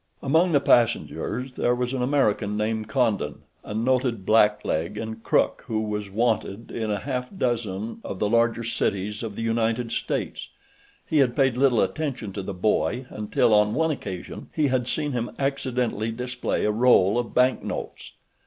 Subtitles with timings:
[0.23, 5.79] Among the passengers there was an American named Condon, a noted blackleg and crook who
[5.83, 10.49] was "wanted" in a half dozen of the larger cities of the United States.
[11.05, 15.11] He had paid little attention to the boy until on one occasion he had seen
[15.11, 18.13] him accidentally display a roll of bank notes.